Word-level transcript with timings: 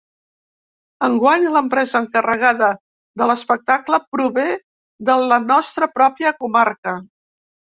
Enguany, 1.07 1.43
l’empresa 1.55 1.99
encarregada 2.05 2.69
de 3.23 3.27
l’espectacle 3.33 4.01
prové 4.17 4.49
de 5.11 5.19
la 5.27 5.41
nostra 5.53 5.93
pròpia 6.01 6.33
comarca. 6.43 6.97